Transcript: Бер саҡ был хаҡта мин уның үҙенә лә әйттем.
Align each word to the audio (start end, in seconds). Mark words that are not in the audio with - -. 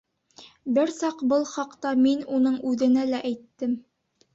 Бер 0.77 0.93
саҡ 1.01 1.21
был 1.35 1.47
хаҡта 1.51 1.95
мин 2.03 2.27
уның 2.41 2.59
үҙенә 2.75 3.09
лә 3.15 3.25
әйттем. 3.33 3.83